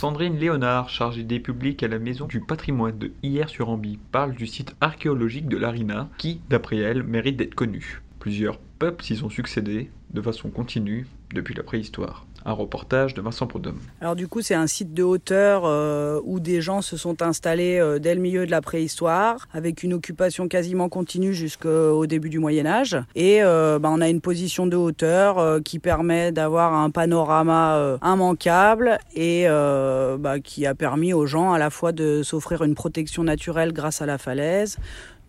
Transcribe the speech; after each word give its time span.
Sandrine 0.00 0.38
Léonard, 0.38 0.88
chargée 0.88 1.24
des 1.24 1.40
publics 1.40 1.82
à 1.82 1.88
la 1.88 1.98
Maison 1.98 2.24
du 2.24 2.40
patrimoine 2.40 2.96
de 2.96 3.12
Hier-sur-Amby, 3.22 3.98
parle 4.10 4.32
du 4.32 4.46
site 4.46 4.74
archéologique 4.80 5.46
de 5.46 5.58
l'Arina, 5.58 6.08
qui, 6.16 6.40
d'après 6.48 6.78
elle, 6.78 7.02
mérite 7.02 7.36
d'être 7.36 7.54
connu. 7.54 8.00
Peuples 8.80 9.04
s'y 9.04 9.14
sont 9.14 9.28
succédés, 9.28 9.90
de 10.12 10.22
façon 10.22 10.48
continue, 10.48 11.06
depuis 11.32 11.54
la 11.54 11.62
préhistoire. 11.62 12.26
Un 12.46 12.52
reportage 12.52 13.12
de 13.12 13.20
Vincent 13.20 13.46
Prudhomme. 13.46 13.78
Alors 14.00 14.16
du 14.16 14.26
coup, 14.26 14.40
c'est 14.40 14.54
un 14.54 14.66
site 14.66 14.94
de 14.94 15.02
hauteur 15.02 15.64
euh, 15.66 16.18
où 16.24 16.40
des 16.40 16.62
gens 16.62 16.80
se 16.80 16.96
sont 16.96 17.20
installés 17.20 17.78
euh, 17.78 17.98
dès 17.98 18.14
le 18.14 18.22
milieu 18.22 18.46
de 18.46 18.50
la 18.50 18.62
préhistoire, 18.62 19.46
avec 19.52 19.82
une 19.82 19.92
occupation 19.92 20.48
quasiment 20.48 20.88
continue 20.88 21.34
jusqu'au 21.34 22.06
début 22.06 22.30
du 22.30 22.38
Moyen 22.38 22.64
Âge. 22.64 22.96
Et 23.14 23.42
euh, 23.42 23.78
bah, 23.78 23.90
on 23.92 24.00
a 24.00 24.08
une 24.08 24.22
position 24.22 24.66
de 24.66 24.76
hauteur 24.76 25.62
qui 25.62 25.78
permet 25.78 26.32
d'avoir 26.32 26.72
un 26.72 26.88
panorama 26.88 27.98
immanquable 28.02 28.98
et 29.14 29.46
bah, 29.46 30.40
qui 30.42 30.64
a 30.64 30.74
permis 30.74 31.12
aux 31.12 31.26
gens 31.26 31.52
à 31.52 31.58
la 31.58 31.68
fois 31.68 31.92
de 31.92 32.22
s'offrir 32.22 32.64
une 32.64 32.74
protection 32.74 33.22
naturelle 33.22 33.74
grâce 33.74 34.00
à 34.00 34.06
la 34.06 34.16
falaise, 34.16 34.78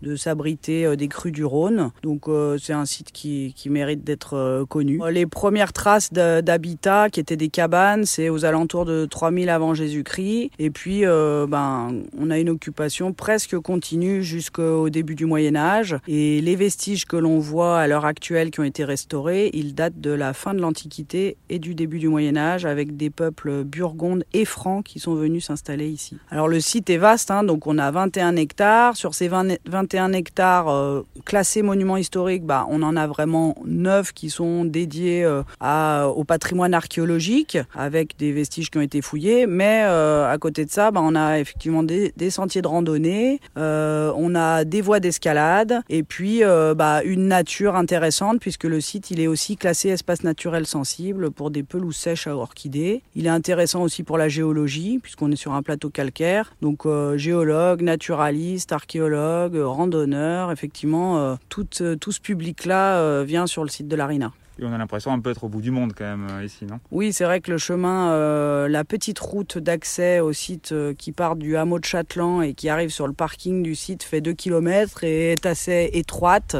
de 0.02 0.16
s'abriter 0.16 0.86
euh, 0.86 0.96
des 0.96 1.08
crues 1.08 1.32
du 1.32 1.46
Rhône. 1.46 1.92
Donc 2.04 2.28
euh, 2.28 2.58
c'est 2.62 2.74
un 2.74 2.86
site 2.86 3.12
qui, 3.12 3.54
qui 3.56 3.70
mérite 3.70 4.04
d'être 4.04 4.36
euh, 4.36 4.66
connu. 4.66 5.00
Les 5.12 5.26
premières 5.26 5.74
traces 5.74 6.12
d'habitat 6.14 7.10
qui 7.10 7.20
étaient 7.20 7.36
des 7.36 7.50
cabanes, 7.50 8.06
c'est 8.06 8.30
aux 8.30 8.46
alentours 8.46 8.86
de 8.86 9.06
3000 9.06 9.50
avant 9.50 9.74
Jésus-Christ. 9.74 10.52
Et 10.60 10.70
puis 10.70 11.02
ben, 11.02 12.04
on 12.18 12.30
a 12.30 12.40
une 12.40 12.50
occupation 12.50 13.14
presque 13.14 13.58
continue 13.60 14.24
jusqu'au 14.24 14.90
début 14.90 15.16
du 15.16 15.26
Moyen 15.26 15.56
Âge. 15.56 15.98
Et 16.08 16.42
les 16.42 16.56
vestiges 16.56 17.06
que 17.06 17.18
l'on 17.18 17.40
voit 17.40 17.80
à 17.80 17.88
l'heure 17.88 18.06
actuelle 18.06 18.52
qui 18.52 18.60
ont 18.60 18.66
été 18.66 18.84
restaurés, 18.84 19.50
ils 19.54 19.74
datent 19.76 20.00
de 20.00 20.12
la 20.12 20.34
fin 20.34 20.54
de 20.54 20.62
l'Antiquité 20.62 21.38
et 21.50 21.60
du 21.60 21.76
début 21.76 22.00
du 22.00 22.08
Moyen 22.08 22.38
Âge 22.38 22.66
avec 22.66 22.98
des 22.98 23.10
peuples 23.10 23.64
burgondes 23.64 24.24
et 24.34 24.46
francs 24.46 24.86
qui 24.86 25.00
sont 25.00 25.16
venus 25.16 25.46
s'installer 25.46 25.90
ici. 25.90 26.18
Alors 26.30 26.48
le 26.48 26.60
site 26.60 26.90
est 26.90 26.98
vaste, 26.98 27.32
hein, 27.32 27.44
donc 27.44 27.68
on 27.68 27.78
a 27.78 27.92
21 27.92 28.36
hectares. 28.36 28.96
Sur 28.96 29.14
ces 29.14 29.28
20 29.28 29.58
21 29.66 29.91
hectares 30.14 30.70
euh, 30.70 31.04
classés 31.26 31.62
monuments 31.62 31.98
bah, 32.42 32.66
on 32.70 32.82
en 32.84 32.96
a 32.96 33.08
vraiment 33.08 33.56
9 33.66 34.14
qui 34.14 34.30
sont 34.30 34.66
dédiés 34.66 35.24
euh, 35.24 36.04
au 36.06 36.24
patrimoine 36.24 36.74
archéologique 36.74 37.58
avec 37.76 38.18
des 38.18 38.32
vestiges 38.32 38.70
qui 38.70 38.78
ont 38.78 38.82
été 38.82 39.02
fouillés. 39.02 39.48
Mais 39.48 39.84
euh, 39.86 40.32
à 40.32 40.38
côté 40.38 40.66
de 40.66 40.72
ça, 40.72 40.92
bah, 40.92 41.02
on 41.04 41.16
a 41.16 41.40
effectivement 41.40 41.84
des, 41.84 42.12
sentiers 42.30 42.62
de 42.62 42.68
randonnée, 42.68 43.40
euh, 43.58 44.12
on 44.16 44.36
a 44.36 44.64
des 44.64 44.82
voies 44.82 45.00
d'escalade 45.00 45.82
et 45.90 46.04
puis 46.04 46.42
bah, 46.76 47.02
une 47.04 47.28
nature 47.28 47.76
intéressante 47.76 48.40
puisque 48.40 48.64
le 48.64 48.80
site 48.80 49.12
il 49.12 49.20
est 49.20 49.28
aussi 49.28 49.58
classé 49.58 49.90
espace 49.90 50.24
naturel 50.24 50.66
sensible 50.66 51.32
pour 51.32 51.52
des 51.52 51.64
pelouses 51.64 51.98
sèches 51.98 52.28
à 52.28 52.36
orchidées. 52.36 53.02
Il 53.16 53.26
est 53.26 53.30
intéressant 53.30 53.82
aussi 53.82 54.04
pour 54.04 54.18
la 54.18 54.30
géologie 54.30 55.00
puisqu'on 55.02 55.32
est 55.32 55.36
sur 55.36 55.54
un 55.54 55.62
plateau 55.62 55.90
calcaire. 55.90 56.54
Donc 56.62 56.86
géologue, 57.16 57.82
naturaliste, 57.82 58.72
archéologue, 58.72 59.56
euh, 59.82 60.02
randonneur, 60.02 60.52
effectivement, 60.52 61.18
euh, 61.18 61.36
tout, 61.50 61.68
euh, 61.82 61.96
tout 61.96 62.12
ce 62.12 62.22
public-là 62.22 62.98
euh, 62.98 63.24
vient 63.26 63.48
sur 63.48 63.64
le 63.64 63.70
site 63.70 63.88
de 63.88 63.96
l'Arina. 63.96 64.32
Et 64.60 64.66
on 64.66 64.74
a 64.74 64.78
l'impression 64.78 65.12
un 65.12 65.20
peu 65.20 65.32
être 65.32 65.44
au 65.44 65.50
bout 65.50 65.62
du 65.62 65.72
monde 65.72 65.94
quand 65.98 66.06
même 66.06 66.28
euh, 66.30 66.44
ici, 66.46 66.66
non? 66.66 66.80
Oui, 66.92 67.14
c'est 67.14 67.24
vrai 67.24 67.42
que 67.42 67.50
le 67.50 67.58
chemin, 67.58 68.12
euh, 68.12 68.68
la 68.68 68.84
petite 68.84 69.18
route 69.18 69.58
d'accès 69.58 70.20
au 70.20 70.34
site 70.34 70.72
euh, 70.72 70.94
qui 70.94 71.12
part 71.12 71.36
du 71.36 71.58
hameau 71.58 71.80
de 71.80 71.86
Châtelain 71.86 72.42
et 72.42 72.54
qui 72.54 72.70
arrive 72.70 72.90
sur 72.90 73.08
le 73.08 73.14
parking 73.14 73.64
du 73.64 73.74
site 73.74 74.04
fait 74.04 74.22
2 74.22 74.34
km 74.34 75.04
et 75.04 75.32
est 75.32 75.46
assez 75.46 75.90
étroite. 75.94 76.58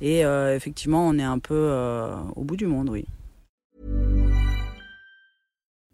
Et 0.00 0.24
euh, 0.24 0.56
effectivement, 0.56 1.06
on 1.06 1.18
est 1.18 1.24
un 1.24 1.38
peu 1.38 1.54
euh, 1.54 2.14
au 2.36 2.44
bout 2.44 2.56
du 2.56 2.66
monde, 2.66 2.88
oui. 2.88 3.04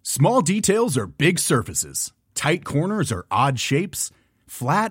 Small 0.03 0.43
details 0.43 0.97
are 0.97 1.09
big 1.19 1.39
surfaces. 1.39 2.13
Tight 2.35 2.63
corners 2.65 3.13
are 3.13 3.25
odd 3.31 3.59
shapes. 3.59 4.11
Flat, 4.47 4.91